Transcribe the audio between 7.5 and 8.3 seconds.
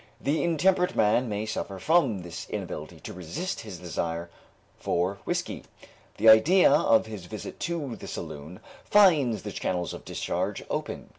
to the